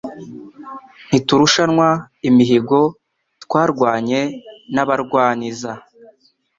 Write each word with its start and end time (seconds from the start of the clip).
Ntiturushanwa 1.07 1.87
imihigo 2.29 2.79
Twarwanye 3.43 4.21
n’abarwaniza 4.73 5.71